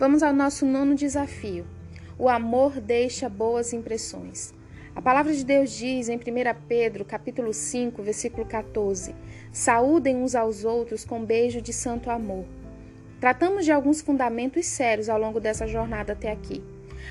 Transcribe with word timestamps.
Vamos 0.00 0.22
ao 0.22 0.32
nosso 0.32 0.64
nono 0.64 0.94
desafio. 0.94 1.66
O 2.18 2.26
amor 2.26 2.80
deixa 2.80 3.28
boas 3.28 3.74
impressões. 3.74 4.50
A 4.96 5.02
palavra 5.02 5.30
de 5.34 5.44
Deus 5.44 5.72
diz 5.72 6.08
em 6.08 6.16
1 6.16 6.20
Pedro, 6.66 7.04
capítulo 7.04 7.52
5, 7.52 8.02
versículo 8.02 8.46
14: 8.46 9.14
Saúdem 9.52 10.16
uns 10.16 10.34
aos 10.34 10.64
outros 10.64 11.04
com 11.04 11.22
beijo 11.22 11.60
de 11.60 11.74
santo 11.74 12.08
amor. 12.08 12.46
Tratamos 13.20 13.66
de 13.66 13.72
alguns 13.72 14.00
fundamentos 14.00 14.64
sérios 14.64 15.10
ao 15.10 15.20
longo 15.20 15.38
dessa 15.38 15.66
jornada 15.66 16.14
até 16.14 16.32
aqui. 16.32 16.64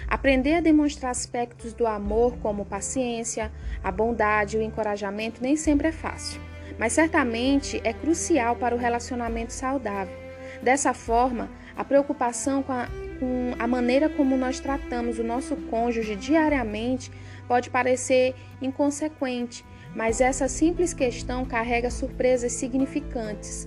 Aprender 0.07 0.55
a 0.55 0.59
demonstrar 0.59 1.11
aspectos 1.11 1.73
do 1.73 1.85
amor, 1.85 2.39
como 2.39 2.65
paciência, 2.65 3.51
a 3.83 3.91
bondade 3.91 4.57
e 4.57 4.59
o 4.59 4.63
encorajamento, 4.63 5.43
nem 5.43 5.55
sempre 5.55 5.89
é 5.89 5.91
fácil, 5.91 6.41
mas 6.79 6.93
certamente 6.93 7.79
é 7.83 7.93
crucial 7.93 8.55
para 8.55 8.73
o 8.73 8.79
relacionamento 8.79 9.53
saudável. 9.53 10.17
Dessa 10.63 10.91
forma, 10.91 11.49
a 11.79 11.83
preocupação 11.85 12.61
com 12.61 12.73
a, 12.73 12.87
com 13.21 13.53
a 13.57 13.65
maneira 13.65 14.09
como 14.09 14.35
nós 14.35 14.59
tratamos 14.59 15.17
o 15.17 15.23
nosso 15.23 15.55
cônjuge 15.55 16.13
diariamente 16.13 17.09
pode 17.47 17.69
parecer 17.69 18.35
inconsequente, 18.61 19.63
mas 19.95 20.19
essa 20.19 20.49
simples 20.49 20.93
questão 20.93 21.45
carrega 21.45 21.89
surpresas 21.89 22.51
significantes. 22.51 23.65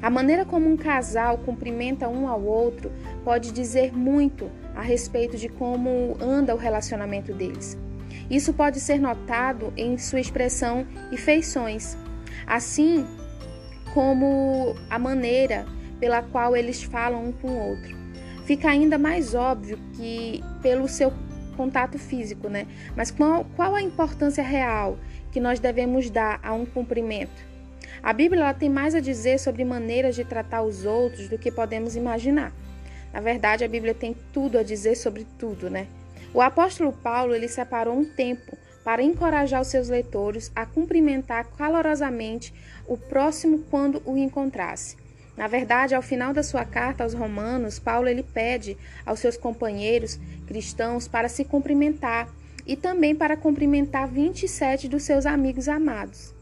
A 0.00 0.08
maneira 0.08 0.46
como 0.46 0.66
um 0.66 0.78
casal 0.78 1.36
cumprimenta 1.44 2.08
um 2.08 2.26
ao 2.26 2.42
outro 2.42 2.90
pode 3.22 3.52
dizer 3.52 3.94
muito 3.94 4.50
a 4.74 4.80
respeito 4.80 5.36
de 5.36 5.50
como 5.50 6.16
anda 6.22 6.54
o 6.54 6.58
relacionamento 6.58 7.34
deles. 7.34 7.76
Isso 8.30 8.54
pode 8.54 8.80
ser 8.80 8.98
notado 8.98 9.74
em 9.76 9.98
sua 9.98 10.20
expressão 10.20 10.86
e 11.10 11.18
feições, 11.18 11.98
assim 12.46 13.06
como 13.92 14.74
a 14.88 14.98
maneira 14.98 15.66
pela 16.02 16.20
qual 16.20 16.56
eles 16.56 16.82
falam 16.82 17.26
um 17.26 17.30
com 17.30 17.46
o 17.46 17.68
outro. 17.68 17.96
Fica 18.44 18.68
ainda 18.68 18.98
mais 18.98 19.36
óbvio 19.36 19.78
que 19.94 20.42
pelo 20.60 20.88
seu 20.88 21.12
contato 21.56 21.96
físico, 21.96 22.48
né? 22.48 22.66
Mas 22.96 23.12
qual, 23.12 23.46
qual 23.54 23.76
a 23.76 23.80
importância 23.80 24.42
real 24.42 24.98
que 25.30 25.38
nós 25.38 25.60
devemos 25.60 26.10
dar 26.10 26.40
a 26.42 26.52
um 26.54 26.66
cumprimento? 26.66 27.46
A 28.02 28.12
Bíblia 28.12 28.52
tem 28.52 28.68
mais 28.68 28.96
a 28.96 29.00
dizer 29.00 29.38
sobre 29.38 29.64
maneiras 29.64 30.16
de 30.16 30.24
tratar 30.24 30.62
os 30.62 30.84
outros 30.84 31.28
do 31.28 31.38
que 31.38 31.52
podemos 31.52 31.94
imaginar. 31.94 32.52
Na 33.12 33.20
verdade, 33.20 33.62
a 33.62 33.68
Bíblia 33.68 33.94
tem 33.94 34.16
tudo 34.32 34.58
a 34.58 34.64
dizer 34.64 34.96
sobre 34.96 35.24
tudo, 35.38 35.70
né? 35.70 35.86
O 36.34 36.40
apóstolo 36.40 36.92
Paulo 36.92 37.32
ele 37.32 37.46
separou 37.46 37.96
um 37.96 38.04
tempo 38.04 38.58
para 38.82 39.04
encorajar 39.04 39.60
os 39.60 39.68
seus 39.68 39.88
leitores 39.88 40.50
a 40.52 40.66
cumprimentar 40.66 41.46
calorosamente 41.56 42.52
o 42.88 42.96
próximo 42.96 43.60
quando 43.70 44.02
o 44.04 44.18
encontrasse. 44.18 45.00
Na 45.36 45.46
verdade, 45.46 45.94
ao 45.94 46.02
final 46.02 46.32
da 46.34 46.42
sua 46.42 46.64
carta 46.64 47.04
aos 47.04 47.14
Romanos, 47.14 47.78
Paulo 47.78 48.08
ele 48.08 48.22
pede 48.22 48.76
aos 49.04 49.20
seus 49.20 49.36
companheiros 49.36 50.18
cristãos 50.46 51.08
para 51.08 51.28
se 51.28 51.44
cumprimentar 51.44 52.28
e 52.66 52.76
também 52.76 53.14
para 53.14 53.36
cumprimentar 53.36 54.06
27 54.06 54.88
dos 54.88 55.02
seus 55.02 55.26
amigos 55.26 55.68
amados. 55.68 56.34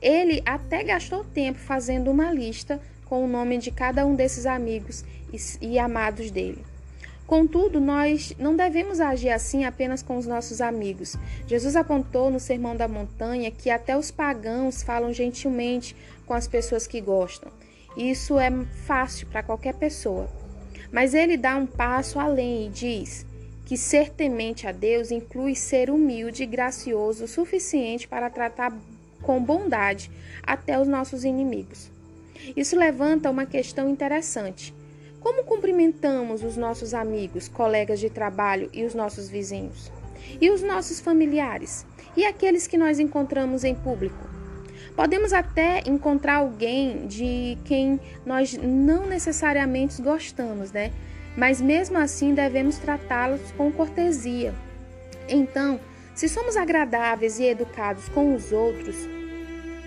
Ele 0.00 0.42
até 0.46 0.82
gastou 0.84 1.24
tempo 1.24 1.58
fazendo 1.58 2.10
uma 2.10 2.32
lista 2.32 2.80
com 3.04 3.24
o 3.24 3.28
nome 3.28 3.58
de 3.58 3.70
cada 3.70 4.06
um 4.06 4.14
desses 4.14 4.46
amigos 4.46 5.04
e, 5.32 5.66
e 5.72 5.78
amados 5.78 6.30
dele. 6.30 6.64
Contudo, 7.26 7.80
nós 7.80 8.32
não 8.38 8.54
devemos 8.54 9.00
agir 9.00 9.30
assim 9.30 9.64
apenas 9.64 10.00
com 10.00 10.16
os 10.16 10.26
nossos 10.26 10.60
amigos. 10.60 11.16
Jesus 11.46 11.74
apontou 11.74 12.30
no 12.30 12.38
Sermão 12.38 12.76
da 12.76 12.86
Montanha 12.86 13.50
que 13.50 13.68
até 13.68 13.96
os 13.96 14.12
pagãos 14.12 14.82
falam 14.82 15.12
gentilmente 15.12 15.96
com 16.24 16.34
as 16.34 16.46
pessoas 16.46 16.86
que 16.86 17.00
gostam. 17.00 17.50
Isso 17.96 18.38
é 18.38 18.50
fácil 18.84 19.26
para 19.28 19.42
qualquer 19.42 19.74
pessoa. 19.74 20.28
Mas 20.92 21.14
ele 21.14 21.36
dá 21.36 21.56
um 21.56 21.66
passo 21.66 22.18
além 22.18 22.66
e 22.66 22.70
diz 22.70 23.26
que 23.64 23.76
ser 23.76 24.10
temente 24.10 24.66
a 24.66 24.72
Deus 24.72 25.10
inclui 25.10 25.56
ser 25.56 25.90
humilde 25.90 26.44
e 26.44 26.46
gracioso 26.46 27.24
o 27.24 27.28
suficiente 27.28 28.06
para 28.06 28.30
tratar 28.30 28.72
com 29.22 29.42
bondade 29.42 30.10
até 30.42 30.78
os 30.78 30.86
nossos 30.86 31.24
inimigos. 31.24 31.90
Isso 32.56 32.76
levanta 32.76 33.30
uma 33.30 33.46
questão 33.46 33.88
interessante. 33.88 34.72
Como 35.20 35.42
cumprimentamos 35.42 36.44
os 36.44 36.56
nossos 36.56 36.94
amigos, 36.94 37.48
colegas 37.48 37.98
de 37.98 38.08
trabalho 38.08 38.70
e 38.72 38.84
os 38.84 38.94
nossos 38.94 39.28
vizinhos? 39.28 39.90
E 40.40 40.50
os 40.50 40.62
nossos 40.62 41.00
familiares? 41.00 41.84
E 42.16 42.24
aqueles 42.24 42.66
que 42.68 42.78
nós 42.78 43.00
encontramos 43.00 43.64
em 43.64 43.74
público? 43.74 44.35
Podemos 44.94 45.32
até 45.32 45.82
encontrar 45.86 46.36
alguém 46.36 47.06
de 47.06 47.58
quem 47.64 48.00
nós 48.24 48.56
não 48.56 49.06
necessariamente 49.06 50.00
gostamos, 50.00 50.72
né? 50.72 50.92
Mas 51.36 51.60
mesmo 51.60 51.98
assim 51.98 52.34
devemos 52.34 52.78
tratá-los 52.78 53.40
com 53.52 53.70
cortesia. 53.70 54.54
Então, 55.28 55.78
se 56.14 56.28
somos 56.28 56.56
agradáveis 56.56 57.38
e 57.38 57.44
educados 57.44 58.08
com 58.08 58.34
os 58.34 58.52
outros, 58.52 58.96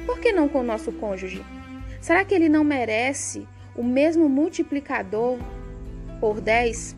por 0.06 0.20
que 0.20 0.32
não 0.32 0.48
com 0.48 0.60
o 0.60 0.64
nosso 0.64 0.92
cônjuge? 0.92 1.44
Será 2.02 2.24
que 2.24 2.36
ele 2.36 2.50
não 2.50 2.64
merece 2.64 3.48
o 3.76 3.84
mesmo 3.84 4.30
multiplicador 4.30 5.40
por 6.20 6.40
10? 6.40 6.96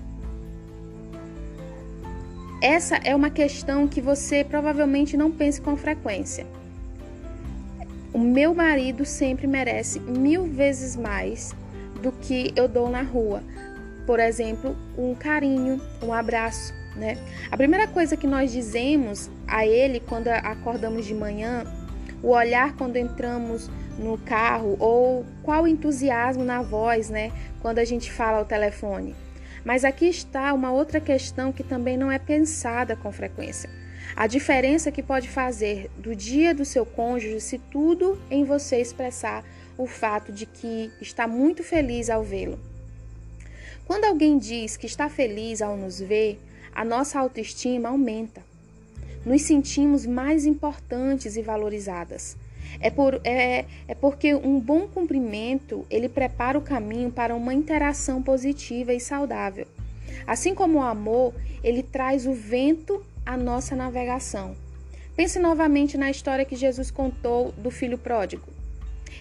Essa 2.62 2.98
é 2.98 3.16
uma 3.16 3.30
questão 3.30 3.88
que 3.88 4.02
você 4.02 4.44
provavelmente 4.44 5.18
não 5.18 5.32
pense 5.32 5.60
com 5.60 5.76
frequência. 5.76 6.46
O 8.14 8.20
meu 8.20 8.54
marido 8.54 9.06
sempre 9.06 9.48
merece 9.48 10.00
mil 10.00 10.46
vezes 10.46 10.98
mais 10.98 11.56
do 12.02 12.12
que 12.12 12.52
eu 12.58 12.68
dou 12.68 12.90
na 12.90 13.02
rua. 13.02 13.42
Por 14.06 14.20
exemplo, 14.20 14.76
um 14.98 15.16
carinho, 15.16 15.80
um 16.04 16.12
abraço, 16.12 16.74
né? 16.96 17.18
A 17.50 17.56
primeira 17.56 17.88
coisa 17.88 18.18
que 18.18 18.28
nós 18.28 18.52
dizemos 18.52 19.30
a 19.48 19.66
ele 19.66 20.02
quando 20.02 20.28
acordamos 20.28 21.06
de 21.06 21.14
manhã, 21.14 21.64
o 22.22 22.30
olhar 22.30 22.76
quando 22.76 22.98
entramos 22.98 23.70
no 23.98 24.18
carro 24.18 24.76
ou 24.80 25.26
qual 25.42 25.66
entusiasmo 25.66 26.44
na 26.44 26.62
voz, 26.62 27.10
né, 27.10 27.32
quando 27.62 27.80
a 27.80 27.86
gente 27.86 28.12
fala 28.12 28.40
ao 28.40 28.46
telefone. 28.46 29.16
Mas 29.64 29.86
aqui 29.86 30.06
está 30.06 30.54
uma 30.54 30.72
outra 30.72 31.00
questão 31.00 31.52
que 31.52 31.64
também 31.64 31.96
não 31.96 32.12
é 32.12 32.18
pensada 32.18 32.96
com 32.96 33.12
frequência. 33.12 33.70
A 34.16 34.28
diferença 34.28 34.92
que 34.92 35.02
pode 35.02 35.30
fazer 35.30 35.90
do 35.98 36.16
dia 36.16 36.54
do 36.54 36.66
seu 36.66 36.86
cônjuge 36.86 37.40
se 37.40 37.58
tudo 37.58 38.20
em 38.30 38.44
você 38.44 38.78
expressar 38.78 39.44
o 39.78 39.88
fato 39.88 40.32
de 40.32 40.46
que 40.46 40.92
está 41.02 41.28
muito 41.28 41.64
feliz 41.64 42.10
ao 42.10 42.24
vê-lo. 42.24 42.60
Quando 43.86 44.06
alguém 44.06 44.38
diz 44.38 44.78
que 44.78 44.86
está 44.86 45.10
feliz 45.10 45.62
ao 45.62 45.76
nos 45.76 46.00
ver, 46.00 46.40
a 46.74 46.86
nossa 46.86 47.20
autoestima 47.20 47.90
aumenta. 47.90 48.42
Nos 49.26 49.42
sentimos 49.44 50.06
mais 50.06 50.46
importantes 50.46 51.36
e 51.36 51.42
valorizadas. 51.42 52.38
É, 52.80 52.90
por, 52.90 53.20
é, 53.24 53.66
é 53.88 53.96
porque 53.96 54.34
um 54.34 54.60
bom 54.60 54.88
cumprimento 54.88 55.86
ele 55.90 56.08
prepara 56.08 56.58
o 56.58 56.62
caminho 56.62 57.12
para 57.12 57.36
uma 57.36 57.54
interação 57.54 58.22
positiva 58.22 58.94
e 58.94 59.00
saudável. 59.00 59.68
Assim 60.26 60.56
como 60.56 60.80
o 60.80 60.84
amor, 60.84 61.34
ele 61.64 61.84
traz 61.84 62.26
o 62.26 62.34
vento 62.34 63.04
à 63.26 63.38
nossa 63.38 63.76
navegação. 63.76 64.56
Pense 65.16 65.40
novamente 65.40 65.98
na 65.98 66.10
história 66.10 66.46
que 66.46 66.56
Jesus 66.56 66.90
contou 66.90 67.52
do 67.54 67.70
filho 67.70 67.98
pródigo. 67.98 68.48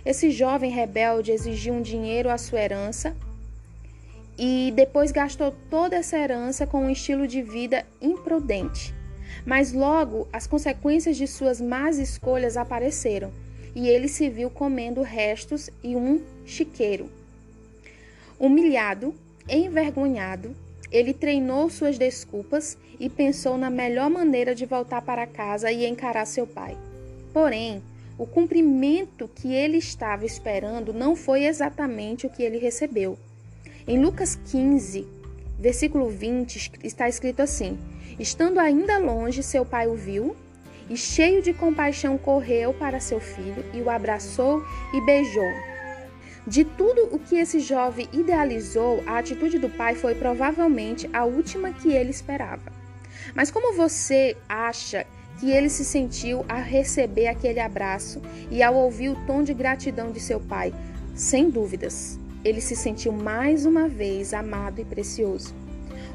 Esse 0.04 0.30
jovem 0.30 0.70
rebelde 0.70 1.32
exigiu 1.32 1.74
um 1.74 1.82
dinheiro 1.82 2.30
à 2.30 2.38
sua 2.38 2.60
herança 2.60 3.14
e 4.38 4.72
depois 4.74 5.12
gastou 5.12 5.54
toda 5.68 5.96
essa 5.96 6.16
herança 6.16 6.66
com 6.66 6.86
um 6.86 6.90
estilo 6.90 7.26
de 7.26 7.42
vida 7.42 7.84
imprudente. 8.00 8.94
Mas 9.44 9.72
logo 9.72 10.28
as 10.32 10.46
consequências 10.46 11.16
de 11.16 11.26
suas 11.26 11.60
más 11.60 11.98
escolhas 11.98 12.56
apareceram 12.56 13.30
e 13.74 13.88
ele 13.88 14.08
se 14.08 14.28
viu 14.28 14.48
comendo 14.50 15.02
restos 15.02 15.70
e 15.82 15.94
um 15.96 16.22
chiqueiro. 16.44 17.10
Humilhado, 18.38 19.14
envergonhado, 19.48 20.56
ele 20.90 21.14
treinou 21.14 21.70
suas 21.70 21.96
desculpas 21.96 22.76
e 22.98 23.08
pensou 23.08 23.56
na 23.56 23.70
melhor 23.70 24.10
maneira 24.10 24.54
de 24.54 24.66
voltar 24.66 25.02
para 25.02 25.26
casa 25.26 25.70
e 25.70 25.86
encarar 25.86 26.26
seu 26.26 26.46
pai. 26.46 26.76
Porém, 27.32 27.82
o 28.18 28.26
cumprimento 28.26 29.28
que 29.34 29.54
ele 29.54 29.78
estava 29.78 30.26
esperando 30.26 30.92
não 30.92 31.16
foi 31.16 31.44
exatamente 31.44 32.26
o 32.26 32.30
que 32.30 32.42
ele 32.42 32.58
recebeu. 32.58 33.18
Em 33.86 33.98
Lucas 33.98 34.38
15, 34.50 35.06
versículo 35.58 36.10
20, 36.10 36.72
está 36.84 37.08
escrito 37.08 37.40
assim: 37.40 37.78
Estando 38.18 38.58
ainda 38.58 38.98
longe, 38.98 39.42
seu 39.42 39.64
pai 39.64 39.86
o 39.86 39.94
viu 39.94 40.36
e, 40.90 40.96
cheio 40.96 41.40
de 41.40 41.54
compaixão, 41.54 42.18
correu 42.18 42.74
para 42.74 43.00
seu 43.00 43.20
filho 43.20 43.64
e 43.72 43.80
o 43.80 43.88
abraçou 43.88 44.62
e 44.92 45.00
beijou. 45.06 45.50
De 46.50 46.64
tudo 46.64 47.08
o 47.12 47.18
que 47.20 47.36
esse 47.36 47.60
jovem 47.60 48.08
idealizou, 48.12 49.04
a 49.06 49.18
atitude 49.18 49.56
do 49.56 49.68
pai 49.68 49.94
foi 49.94 50.16
provavelmente 50.16 51.08
a 51.12 51.24
última 51.24 51.72
que 51.72 51.92
ele 51.92 52.10
esperava. 52.10 52.72
Mas 53.36 53.52
como 53.52 53.76
você 53.76 54.36
acha 54.48 55.06
que 55.38 55.52
ele 55.52 55.68
se 55.68 55.84
sentiu 55.84 56.44
ao 56.48 56.60
receber 56.60 57.28
aquele 57.28 57.60
abraço 57.60 58.20
e 58.50 58.64
ao 58.64 58.74
ouvir 58.74 59.10
o 59.10 59.26
tom 59.28 59.44
de 59.44 59.54
gratidão 59.54 60.10
de 60.10 60.18
seu 60.18 60.40
pai? 60.40 60.74
Sem 61.14 61.48
dúvidas, 61.48 62.18
ele 62.44 62.60
se 62.60 62.74
sentiu 62.74 63.12
mais 63.12 63.64
uma 63.64 63.86
vez 63.86 64.34
amado 64.34 64.80
e 64.80 64.84
precioso. 64.84 65.54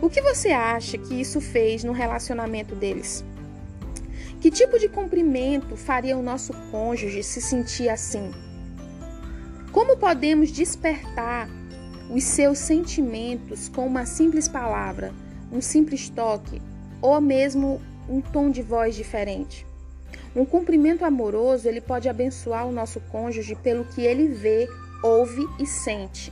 O 0.01 0.09
que 0.09 0.21
você 0.21 0.49
acha 0.49 0.97
que 0.97 1.13
isso 1.13 1.39
fez 1.39 1.81
no 1.81 1.93
relacionamento 1.93 2.75
deles? 2.75 3.23
Que 4.41 4.51
tipo 4.51 4.77
de 4.77 4.89
cumprimento 4.89 5.77
faria 5.77 6.17
o 6.17 6.21
nosso 6.21 6.51
cônjuge 6.71 7.23
se 7.23 7.41
sentir 7.41 7.87
assim? 7.87 8.33
Como 9.75 9.97
podemos 9.97 10.53
despertar 10.53 11.49
os 12.09 12.23
seus 12.23 12.59
sentimentos 12.59 13.67
com 13.67 13.85
uma 13.85 14.05
simples 14.05 14.47
palavra, 14.47 15.13
um 15.51 15.59
simples 15.59 16.07
toque 16.07 16.61
ou 17.01 17.19
mesmo 17.19 17.81
um 18.07 18.21
tom 18.21 18.49
de 18.49 18.61
voz 18.61 18.95
diferente? 18.95 19.67
Um 20.33 20.45
cumprimento 20.45 21.03
amoroso, 21.03 21.67
ele 21.67 21.81
pode 21.81 22.07
abençoar 22.07 22.65
o 22.65 22.71
nosso 22.71 23.01
cônjuge 23.11 23.53
pelo 23.55 23.83
que 23.83 23.99
ele 23.99 24.29
vê, 24.29 24.65
ouve 25.03 25.45
e 25.59 25.67
sente. 25.67 26.31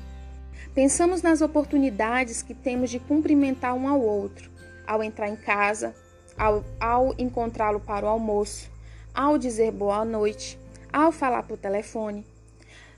Pensamos 0.73 1.21
nas 1.21 1.41
oportunidades 1.41 2.41
que 2.41 2.53
temos 2.53 2.89
de 2.89 2.97
cumprimentar 2.97 3.75
um 3.75 3.89
ao 3.89 3.99
outro, 3.99 4.49
ao 4.87 5.03
entrar 5.03 5.27
em 5.27 5.35
casa, 5.35 5.93
ao, 6.37 6.63
ao 6.79 7.13
encontrá-lo 7.17 7.81
para 7.81 8.05
o 8.05 8.09
almoço, 8.09 8.71
ao 9.13 9.37
dizer 9.37 9.73
boa 9.73 10.05
noite, 10.05 10.57
ao 10.93 11.11
falar 11.11 11.43
por 11.43 11.57
telefone. 11.57 12.25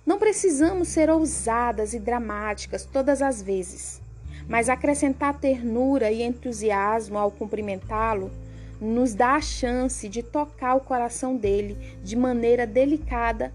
Não 0.06 0.20
precisamos 0.20 0.90
ser 0.90 1.10
ousadas 1.10 1.94
e 1.94 2.00
dramáticas 2.00 2.86
todas 2.86 3.24
as 3.24 3.42
vezes, 3.42 4.00
mas 4.48 4.70
acrescentar 4.70 5.40
ternura 5.40 6.12
e 6.12 6.22
entusiasmo 6.22 7.18
ao 7.18 7.32
cumprimentá-lo 7.32 8.32
nos 8.80 9.16
dá 9.16 9.36
a 9.36 9.42
chance 9.42 10.08
de 10.08 10.22
tocar 10.22 10.76
o 10.76 10.82
coração 10.82 11.36
dele 11.36 11.98
de 12.04 12.16
maneira 12.16 12.68
delicada 12.68 13.52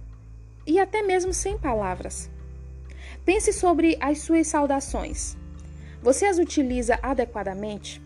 e 0.67 0.81
até 0.81 1.03
mesmo 1.03 1.33
sem 1.33 1.57
palavras. 1.57 2.29
Pense 3.25 3.53
sobre 3.53 3.97
as 4.01 4.19
suas 4.19 4.49
saudações. 4.49 5.37
Você 6.03 6.25
as 6.25 6.39
utiliza 6.39 6.99
adequadamente? 7.01 8.03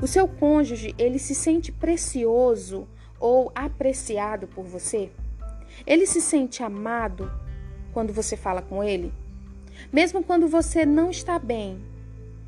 O 0.00 0.06
seu 0.06 0.26
cônjuge, 0.26 0.94
ele 0.98 1.18
se 1.18 1.34
sente 1.34 1.70
precioso 1.70 2.88
ou 3.20 3.52
apreciado 3.54 4.48
por 4.48 4.64
você? 4.64 5.10
Ele 5.86 6.06
se 6.06 6.20
sente 6.20 6.62
amado 6.62 7.30
quando 7.98 8.12
você 8.12 8.36
fala 8.36 8.62
com 8.62 8.84
ele? 8.84 9.12
Mesmo 9.92 10.22
quando 10.22 10.46
você 10.46 10.86
não 10.86 11.10
está 11.10 11.36
bem, 11.36 11.80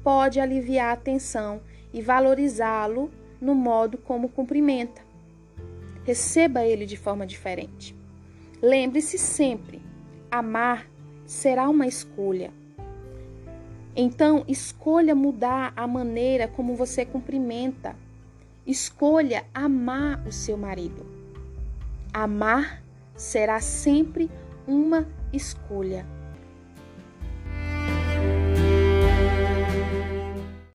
pode 0.00 0.38
aliviar 0.38 0.92
a 0.92 0.96
tensão 0.96 1.60
e 1.92 2.00
valorizá-lo 2.00 3.10
no 3.40 3.52
modo 3.52 3.98
como 3.98 4.28
cumprimenta. 4.28 5.02
Receba 6.04 6.64
ele 6.64 6.86
de 6.86 6.96
forma 6.96 7.26
diferente. 7.26 7.96
Lembre-se 8.62 9.18
sempre: 9.18 9.82
amar 10.30 10.88
será 11.26 11.68
uma 11.68 11.88
escolha. 11.88 12.52
Então, 13.96 14.44
escolha 14.46 15.16
mudar 15.16 15.72
a 15.74 15.84
maneira 15.84 16.46
como 16.46 16.76
você 16.76 17.04
cumprimenta. 17.04 17.96
Escolha 18.64 19.44
amar 19.52 20.24
o 20.24 20.30
seu 20.30 20.56
marido. 20.56 21.04
Amar 22.14 22.84
será 23.16 23.58
sempre 23.58 24.30
uma 24.64 25.08
escolha. 25.32 26.06